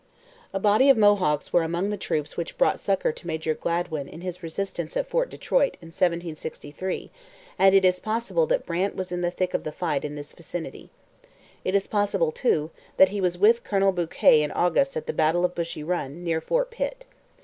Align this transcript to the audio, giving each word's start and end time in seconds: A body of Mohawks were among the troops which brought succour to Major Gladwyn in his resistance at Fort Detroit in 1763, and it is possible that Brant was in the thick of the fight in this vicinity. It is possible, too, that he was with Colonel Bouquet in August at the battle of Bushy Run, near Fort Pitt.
A 0.51 0.59
body 0.59 0.89
of 0.89 0.97
Mohawks 0.97 1.53
were 1.53 1.61
among 1.61 1.91
the 1.91 1.95
troops 1.95 2.35
which 2.35 2.57
brought 2.57 2.79
succour 2.79 3.11
to 3.11 3.27
Major 3.27 3.53
Gladwyn 3.53 4.07
in 4.07 4.21
his 4.21 4.41
resistance 4.41 4.97
at 4.97 5.05
Fort 5.05 5.29
Detroit 5.29 5.77
in 5.79 5.89
1763, 5.89 7.11
and 7.59 7.75
it 7.75 7.85
is 7.85 7.99
possible 7.99 8.47
that 8.47 8.65
Brant 8.65 8.95
was 8.95 9.11
in 9.11 9.21
the 9.21 9.29
thick 9.29 9.53
of 9.53 9.63
the 9.63 9.71
fight 9.71 10.03
in 10.03 10.15
this 10.15 10.33
vicinity. 10.33 10.89
It 11.63 11.75
is 11.75 11.85
possible, 11.85 12.31
too, 12.31 12.71
that 12.97 13.09
he 13.09 13.21
was 13.21 13.37
with 13.37 13.63
Colonel 13.63 13.91
Bouquet 13.91 14.41
in 14.41 14.51
August 14.53 14.97
at 14.97 15.05
the 15.05 15.13
battle 15.13 15.45
of 15.45 15.53
Bushy 15.53 15.83
Run, 15.83 16.23
near 16.23 16.41
Fort 16.41 16.71
Pitt. 16.71 17.05